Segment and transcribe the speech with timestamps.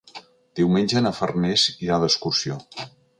[0.59, 2.59] Diumenge na Farners irà d'excursió.